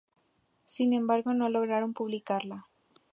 [0.65, 2.65] Sin embargo, no lograron publicarla.